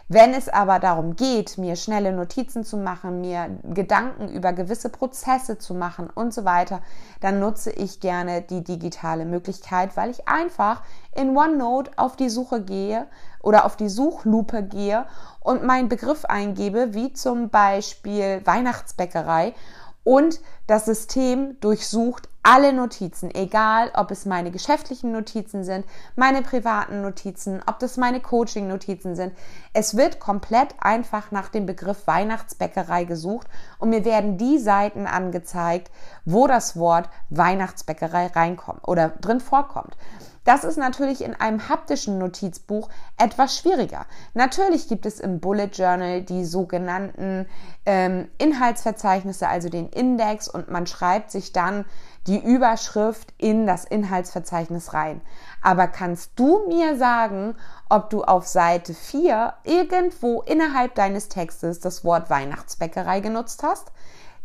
Wenn 0.08 0.36
es 0.36 0.50
aber 0.50 0.78
darum 0.78 1.16
geht, 1.16 1.58
mir 1.58 1.76
schnelle 1.76 2.12
Notizen 2.12 2.64
zu 2.64 2.78
machen, 2.78 3.22
mir 3.22 3.58
Gedanken 3.64 4.30
über 4.30 4.54
gewisse 4.54 4.90
Prozesse 4.90 5.58
zu 5.58 5.74
machen 5.74 6.12
und 6.14 6.32
so 6.32 6.46
weiter, 6.46 6.82
dann 7.22 7.40
nutze 7.40 7.72
ich 7.72 8.02
gerne 8.02 8.44
die 8.44 8.64
digitale 8.64 9.26
Möglichkeit, 9.26 9.98
weil 9.98 10.12
ich 10.12 10.28
einfach 10.28 10.84
in 11.16 11.36
OneNote 11.36 11.92
auf 11.96 12.16
die 12.18 12.30
Suche 12.30 12.62
gehe 12.62 13.08
oder 13.42 13.66
auf 13.66 13.78
die 13.78 13.90
Suchlupe 13.90 14.62
gehe 14.62 15.08
und 15.40 15.64
meinen 15.64 15.90
Begriff 15.90 16.24
eingebe, 16.26 16.94
wie 16.94 17.14
zum 17.14 17.50
Beispiel 17.50 18.42
Weihnachtsbäckerei 18.46 19.56
und 20.04 20.40
das 20.68 20.86
System 20.86 21.60
durchsucht 21.60 22.30
alle 22.48 22.74
Notizen, 22.74 23.34
egal 23.34 23.92
ob 23.96 24.12
es 24.12 24.26
meine 24.26 24.52
geschäftlichen 24.52 25.12
Notizen 25.12 25.64
sind, 25.64 25.84
meine 26.16 26.44
privaten 26.44 27.02
Notizen, 27.02 27.62
ob 27.66 27.80
das 27.80 27.98
meine 27.98 28.20
Coaching-Notizen 28.20 29.16
sind. 29.16 29.34
Es 29.74 29.98
wird 29.98 30.20
komplett 30.20 30.76
einfach 30.80 31.32
nach 31.32 31.50
dem 31.50 31.66
Begriff 31.66 32.06
Weihnachtsbäckerei 32.06 33.06
gesucht 33.06 33.48
und 33.80 33.90
mir 33.90 34.06
werden 34.06 34.38
die 34.38 34.60
Seiten 34.60 35.08
angezeigt, 35.08 35.90
wo 36.24 36.46
das 36.46 36.78
Wort 36.78 37.10
Weihnachtsbäckerei 37.32 38.28
reinkommt 38.28 38.88
oder 38.88 39.10
drin 39.10 39.40
vorkommt. 39.40 39.98
Das 40.46 40.64
ist 40.64 40.78
natürlich 40.78 41.24
in 41.24 41.34
einem 41.34 41.70
haptischen 41.70 42.20
Notizbuch 42.20 42.90
etwas 43.18 43.58
schwieriger. 43.58 44.06
Natürlich 44.36 44.88
gibt 44.88 45.08
es 45.08 45.20
im 45.20 45.40
Bullet 45.40 45.72
Journal 45.74 46.22
die 46.22 46.46
sogenannten 46.46 47.48
ähm, 47.88 48.28
Inhaltsverzeichnisse, 48.38 49.48
also 49.48 49.70
den 49.70 49.90
Index, 49.90 50.48
und 50.56 50.72
man 50.72 50.88
schreibt 50.88 51.30
sich 51.30 51.52
dann 51.54 51.86
die 52.26 52.44
Überschrift 52.44 53.34
in 53.38 53.68
das 53.68 53.86
Inhaltsverzeichnis 53.86 54.94
rein. 54.94 55.22
Aber 55.62 55.88
kannst 55.88 56.32
du 56.38 56.68
mir 56.68 56.98
sagen, 56.98 57.56
ob 57.90 58.10
du 58.10 58.24
auf 58.24 58.48
Seite 58.48 58.96
4 58.96 59.54
irgendwo 59.64 60.42
innerhalb 60.42 60.96
deines 60.96 61.30
Textes 61.30 61.80
das 61.80 62.04
Wort 62.04 62.32
Weihnachtsbäckerei 62.32 63.20
genutzt 63.20 63.62
hast? 63.62 63.92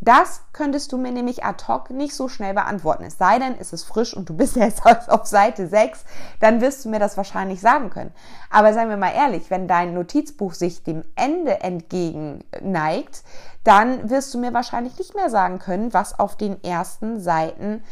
Das 0.01 0.43
könntest 0.55 0.93
du 0.93 0.99
mir 0.99 1.13
nämlich 1.13 1.45
ad 1.45 1.65
hoc 1.69 1.91
nicht 1.91 2.15
so 2.15 2.29
schnell 2.29 2.55
beantworten. 2.55 3.05
Es 3.05 3.19
sei 3.19 3.39
denn, 3.39 3.55
es 3.59 3.75
ist 3.75 3.85
frisch 3.85 4.15
und 4.15 4.29
du 4.29 4.35
bist 4.35 4.57
jetzt 4.57 4.83
auf 4.85 5.27
Seite 5.27 5.69
6, 5.69 6.05
dann 6.41 6.61
wirst 6.61 6.85
du 6.85 6.89
mir 6.89 6.99
das 6.99 7.17
wahrscheinlich 7.17 7.61
sagen 7.61 7.91
können. 7.91 8.15
Aber 8.49 8.73
seien 8.73 8.89
wir 8.89 8.97
mal 8.97 9.15
ehrlich, 9.15 9.51
wenn 9.51 9.69
dein 9.69 9.93
Notizbuch 9.95 10.55
sich 10.55 10.83
dem 10.83 11.05
Ende 11.17 11.61
entgegen 11.61 12.45
neigt, 12.63 13.23
dann 13.65 14.09
wirst 14.09 14.33
du 14.33 14.39
mir 14.39 14.55
wahrscheinlich 14.55 14.99
nicht 14.99 15.15
mehr 15.15 15.29
sagen 15.29 15.59
können, 15.59 15.93
was 15.93 16.19
auf 16.19 16.37
den 16.37 16.63
ersten 16.65 17.21
Seiten 17.21 17.83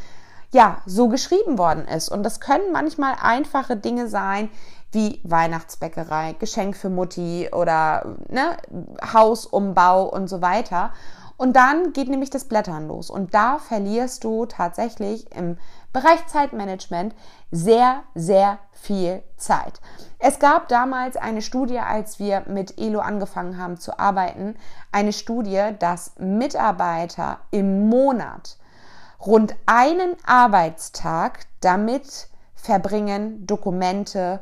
ja, 0.51 0.79
so 0.87 1.09
geschrieben 1.09 1.59
worden 1.59 1.87
ist. 1.87 2.09
Und 2.09 2.23
das 2.23 2.41
können 2.41 2.73
manchmal 2.73 3.17
einfache 3.21 3.77
Dinge 3.77 4.09
sein, 4.09 4.49
wie 4.93 5.21
Weihnachtsbäckerei, 5.25 6.35
Geschenk 6.39 6.75
für 6.75 6.89
Mutti 6.89 7.51
oder 7.53 8.17
ne, 8.29 8.57
Hausumbau 9.13 10.05
und 10.05 10.29
so 10.29 10.41
weiter. 10.41 10.93
Und 11.39 11.55
dann 11.55 11.93
geht 11.93 12.09
nämlich 12.09 12.31
das 12.31 12.47
Blättern 12.47 12.89
los. 12.89 13.11
Und 13.11 13.33
da 13.33 13.59
verlierst 13.59 14.25
du 14.25 14.45
tatsächlich 14.47 15.33
im 15.35 15.57
Bereich 15.93 16.27
Zeitmanagement 16.27 17.15
sehr, 17.53 18.03
sehr 18.17 18.59
viel 18.73 19.23
Zeit. 19.37 19.81
Es 20.19 20.41
gab 20.41 20.67
damals 20.67 21.17
eine 21.17 21.41
Studie, 21.41 21.79
als 21.79 22.19
wir 22.19 22.43
mit 22.49 22.79
Elo 22.79 22.99
angefangen 22.99 23.57
haben 23.57 23.79
zu 23.79 24.01
arbeiten, 24.01 24.57
eine 24.91 25.13
Studie, 25.13 25.63
dass 25.79 26.13
Mitarbeiter 26.19 27.39
im 27.53 27.89
Monat 27.89 28.59
rund 29.25 29.55
einen 29.67 30.17
Arbeitstag 30.27 31.47
damit 31.61 32.29
verbringen, 32.57 33.47
Dokumente 33.47 34.41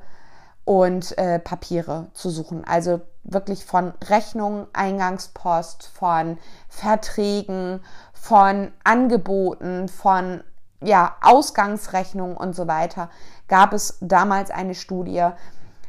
und 0.65 1.17
äh, 1.19 1.39
Papiere 1.39 2.09
zu 2.15 2.31
suchen. 2.31 2.65
Also 2.65 3.03
wirklich 3.29 3.65
von 3.65 3.93
Rechnungen, 4.05 4.67
Eingangspost, 4.73 5.87
von 5.87 6.39
Verträgen, 6.69 7.81
von 8.13 8.73
Angeboten, 8.85 9.89
von 9.89 10.43
ja, 10.83 11.17
Ausgangsrechnungen 11.23 12.37
und 12.37 12.55
so 12.55 12.67
weiter, 12.67 13.11
gab 13.49 13.73
es 13.73 13.99
damals 14.01 14.51
eine 14.51 14.75
Studie, 14.75 15.29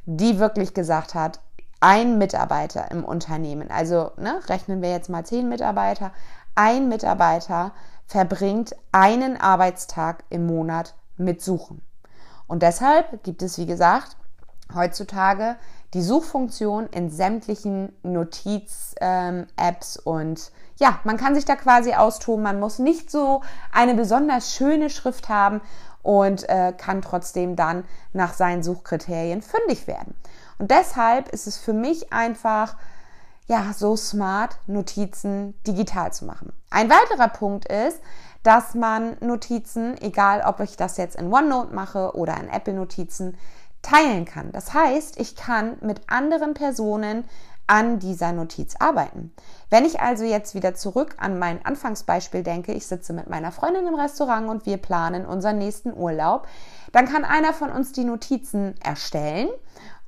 die 0.06 0.40
wirklich 0.40 0.74
gesagt 0.74 1.14
hat, 1.14 1.40
ein 1.80 2.18
Mitarbeiter 2.18 2.90
im 2.90 3.04
Unternehmen, 3.04 3.70
also 3.70 4.12
ne, 4.18 4.40
rechnen 4.48 4.82
wir 4.82 4.90
jetzt 4.90 5.10
mal 5.10 5.26
zehn 5.26 5.48
Mitarbeiter, 5.48 6.12
ein 6.56 6.90
Mitarbeiter 6.90 7.72
verbringt 8.08 8.76
einen 8.92 9.40
Arbeitstag 9.40 10.24
im 10.30 10.48
Monat 10.48 10.96
mit 11.18 11.42
Suchen. 11.42 11.82
Und 12.48 12.64
deshalb 12.64 13.24
gibt 13.24 13.42
es, 13.42 13.58
wie 13.58 13.66
gesagt, 13.66 14.16
heutzutage 14.74 15.58
die 15.94 16.02
Suchfunktion 16.02 16.88
in 16.88 17.10
sämtlichen 17.10 17.94
Notiz-Apps 18.04 18.98
ähm, 19.00 20.02
und 20.04 20.52
ja, 20.80 21.00
man 21.04 21.18
kann 21.18 21.34
sich 21.34 21.46
da 21.46 21.56
quasi 21.56 21.94
austoben. 21.94 22.44
Man 22.44 22.60
muss 22.60 22.78
nicht 22.78 23.10
so 23.10 23.42
eine 23.72 23.96
besonders 23.96 24.54
schöne 24.54 24.90
Schrift 24.90 25.30
haben 25.30 25.62
und 26.04 26.48
äh, 26.50 26.74
kann 26.78 27.02
trotzdem 27.02 27.56
dann 27.56 27.84
nach 28.14 28.34
seinen 28.34 28.64
Suchkriterien 28.64 29.42
fündig 29.42 29.88
werden. 29.88 30.16
Und 30.60 30.72
deshalb 30.72 31.30
ist 31.30 31.48
es 31.48 31.58
für 31.58 31.74
mich 31.74 32.14
einfach 32.14 32.76
ja 33.48 33.74
so 33.74 33.96
smart, 33.96 34.58
Notizen 34.68 35.54
digital 35.66 36.12
zu 36.14 36.26
machen. 36.26 36.54
Ein 36.70 36.90
weiterer 36.90 37.30
Punkt 37.30 37.68
ist, 37.72 38.00
dass 38.44 38.76
man 38.76 39.18
Notizen, 39.20 39.98
egal 40.02 40.44
ob 40.46 40.60
ich 40.60 40.78
das 40.78 40.98
jetzt 40.98 41.16
in 41.16 41.34
OneNote 41.34 41.74
mache 41.74 42.16
oder 42.16 42.38
in 42.38 42.50
Apple 42.50 42.74
Notizen, 42.74 43.38
teilen 43.88 44.26
kann. 44.26 44.52
Das 44.52 44.74
heißt, 44.74 45.20
ich 45.20 45.36
kann 45.36 45.78
mit 45.82 46.02
anderen 46.08 46.54
Personen 46.54 47.26
an 47.68 48.00
dieser 48.00 48.32
Notiz 48.32 48.76
arbeiten. 48.80 49.34
Wenn 49.70 49.86
ich 49.86 50.00
also 50.00 50.24
jetzt 50.24 50.56
wieder 50.56 50.74
zurück 50.74 51.16
an 51.20 51.38
mein 51.38 51.66
Anfangsbeispiel 51.66 52.42
denke, 52.42 52.72
ich 52.72 52.88
sitze 52.88 53.12
mit 53.12 53.30
meiner 53.30 53.52
Freundin 53.52 53.86
im 53.88 53.96
Restaurant 53.96 54.50
und 54.50 54.66
wir 54.66 54.78
planen 54.78 55.26
unseren 55.26 55.58
nächsten 55.58 55.94
Urlaub, 55.94 56.48
dann 56.94 57.08
kann 57.08 57.26
einer 57.26 57.54
von 57.54 57.70
uns 57.70 57.92
die 57.92 58.06
Notizen 58.06 58.76
erstellen 58.82 59.50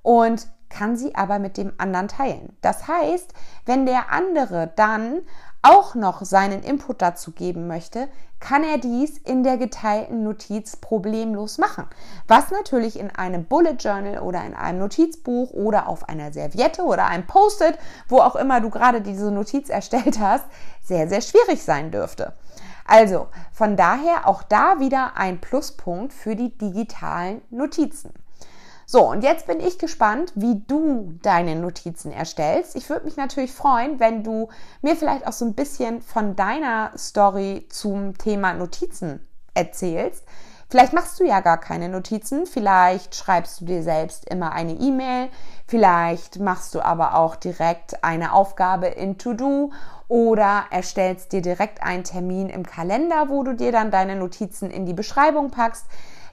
und 0.01 0.47
kann 0.69 0.95
sie 0.95 1.15
aber 1.15 1.39
mit 1.39 1.57
dem 1.57 1.73
anderen 1.77 2.07
teilen. 2.07 2.55
Das 2.61 2.87
heißt, 2.87 3.33
wenn 3.65 3.85
der 3.85 4.11
andere 4.11 4.71
dann 4.75 5.21
auch 5.61 5.95
noch 5.95 6.23
seinen 6.23 6.63
Input 6.63 7.01
dazu 7.01 7.31
geben 7.31 7.67
möchte, 7.67 8.07
kann 8.39 8.63
er 8.63 8.77
dies 8.77 9.17
in 9.17 9.43
der 9.43 9.57
geteilten 9.57 10.23
Notiz 10.23 10.77
problemlos 10.77 11.57
machen. 11.57 11.85
Was 12.27 12.51
natürlich 12.51 12.97
in 12.97 13.09
einem 13.11 13.45
Bullet 13.45 13.75
Journal 13.77 14.19
oder 14.19 14.43
in 14.45 14.53
einem 14.53 14.79
Notizbuch 14.79 15.51
oder 15.51 15.87
auf 15.87 16.07
einer 16.07 16.31
Serviette 16.31 16.83
oder 16.83 17.05
einem 17.05 17.27
Post-it, 17.27 17.77
wo 18.07 18.19
auch 18.19 18.35
immer 18.35 18.61
du 18.61 18.69
gerade 18.69 19.01
diese 19.01 19.31
Notiz 19.31 19.69
erstellt 19.69 20.19
hast, 20.19 20.45
sehr, 20.83 21.09
sehr 21.09 21.21
schwierig 21.21 21.63
sein 21.63 21.91
dürfte. 21.91 22.33
Also 22.85 23.27
von 23.51 23.75
daher 23.75 24.27
auch 24.27 24.41
da 24.41 24.79
wieder 24.79 25.11
ein 25.15 25.41
Pluspunkt 25.41 26.13
für 26.13 26.35
die 26.35 26.57
digitalen 26.57 27.41
Notizen. 27.49 28.13
So, 28.91 29.07
und 29.07 29.23
jetzt 29.23 29.45
bin 29.45 29.59
ich 29.59 29.77
gespannt, 29.77 30.31
wie 30.33 30.63
du 30.65 31.13
deine 31.21 31.55
Notizen 31.55 32.11
erstellst. 32.11 32.75
Ich 32.75 32.89
würde 32.89 33.05
mich 33.05 33.17
natürlich 33.17 33.51
freuen, 33.51 33.99
wenn 33.99 34.23
du 34.23 34.49
mir 34.81 34.95
vielleicht 34.95 35.27
auch 35.27 35.31
so 35.31 35.45
ein 35.45 35.53
bisschen 35.53 36.01
von 36.01 36.35
deiner 36.35 36.91
Story 36.97 37.67
zum 37.69 38.17
Thema 38.17 38.55
Notizen 38.55 39.19
erzählst. 39.53 40.25
Vielleicht 40.71 40.93
machst 40.93 41.19
du 41.19 41.23
ja 41.23 41.39
gar 41.41 41.59
keine 41.59 41.87
Notizen, 41.87 42.47
vielleicht 42.47 43.13
schreibst 43.13 43.61
du 43.61 43.65
dir 43.65 43.83
selbst 43.83 44.27
immer 44.27 44.53
eine 44.53 44.73
E-Mail, 44.73 45.29
vielleicht 45.67 46.39
machst 46.39 46.73
du 46.73 46.81
aber 46.81 47.13
auch 47.13 47.35
direkt 47.35 48.03
eine 48.03 48.33
Aufgabe 48.33 48.87
in 48.87 49.19
To-Do 49.19 49.71
oder 50.07 50.63
erstellst 50.71 51.31
dir 51.31 51.43
direkt 51.43 51.83
einen 51.83 52.05
Termin 52.05 52.49
im 52.49 52.65
Kalender, 52.65 53.29
wo 53.29 53.43
du 53.43 53.53
dir 53.53 53.71
dann 53.71 53.91
deine 53.91 54.15
Notizen 54.15 54.71
in 54.71 54.87
die 54.87 54.93
Beschreibung 54.93 55.51
packst. 55.51 55.85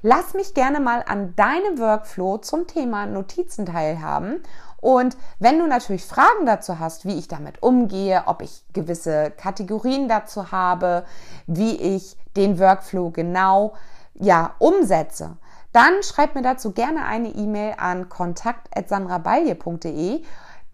Lass 0.08 0.34
mich 0.34 0.54
gerne 0.54 0.78
mal 0.78 1.02
an 1.04 1.34
deinem 1.34 1.80
Workflow 1.80 2.38
zum 2.38 2.68
Thema 2.68 3.06
Notizen 3.06 3.66
teilhaben. 3.66 4.40
Und 4.76 5.16
wenn 5.40 5.58
du 5.58 5.66
natürlich 5.66 6.04
Fragen 6.04 6.46
dazu 6.46 6.78
hast, 6.78 7.06
wie 7.06 7.18
ich 7.18 7.26
damit 7.26 7.60
umgehe, 7.60 8.22
ob 8.26 8.40
ich 8.40 8.62
gewisse 8.72 9.32
Kategorien 9.32 10.06
dazu 10.06 10.52
habe, 10.52 11.04
wie 11.48 11.74
ich 11.74 12.16
den 12.36 12.60
Workflow 12.60 13.10
genau 13.10 13.74
ja, 14.14 14.54
umsetze, 14.60 15.38
dann 15.72 16.04
schreib 16.04 16.36
mir 16.36 16.42
dazu 16.42 16.70
gerne 16.70 17.04
eine 17.04 17.30
E-Mail 17.30 17.74
an 17.76 18.08
kontakt.sandrabalje.de. 18.08 20.22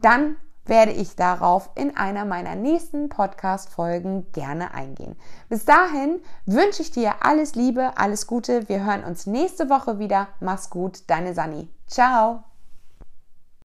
Dann 0.02 0.36
werde 0.64 0.92
ich 0.92 1.16
darauf 1.16 1.70
in 1.75 1.96
einer 1.96 2.25
meiner 2.25 2.55
nächsten 2.55 3.09
Podcast-Folgen 3.09 4.31
gerne 4.33 4.75
eingehen. 4.75 5.16
Bis 5.48 5.64
dahin 5.64 6.20
wünsche 6.46 6.83
ich 6.83 6.90
dir 6.90 7.14
alles 7.20 7.55
Liebe, 7.55 7.92
alles 7.96 8.27
Gute. 8.27 8.68
Wir 8.68 8.85
hören 8.85 9.05
uns 9.05 9.27
nächste 9.27 9.68
Woche 9.70 9.98
wieder. 9.98 10.29
Mach's 10.40 10.70
gut, 10.70 11.03
deine 11.09 11.35
Sani. 11.35 11.68
Ciao. 11.87 12.44